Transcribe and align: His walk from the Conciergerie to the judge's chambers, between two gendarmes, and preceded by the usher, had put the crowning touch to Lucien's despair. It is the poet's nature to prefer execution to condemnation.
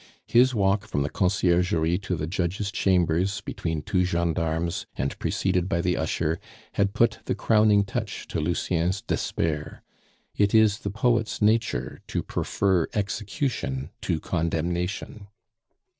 His 0.25 0.55
walk 0.55 0.87
from 0.87 1.03
the 1.03 1.11
Conciergerie 1.11 1.99
to 1.99 2.15
the 2.15 2.25
judge's 2.25 2.71
chambers, 2.71 3.39
between 3.41 3.83
two 3.83 4.03
gendarmes, 4.03 4.87
and 4.97 5.15
preceded 5.19 5.69
by 5.69 5.79
the 5.81 5.95
usher, 5.95 6.39
had 6.73 6.95
put 6.95 7.19
the 7.25 7.35
crowning 7.35 7.83
touch 7.83 8.27
to 8.29 8.39
Lucien's 8.39 9.03
despair. 9.03 9.83
It 10.35 10.55
is 10.55 10.79
the 10.79 10.89
poet's 10.89 11.39
nature 11.39 12.01
to 12.07 12.23
prefer 12.23 12.87
execution 12.95 13.91
to 14.01 14.19
condemnation. 14.19 15.27